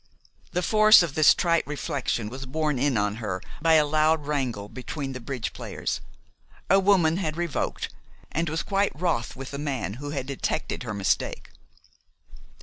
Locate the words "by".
3.61-3.75